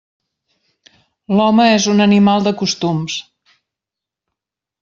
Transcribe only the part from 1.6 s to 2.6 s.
és un animal de